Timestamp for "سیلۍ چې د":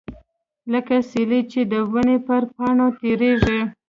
1.09-1.73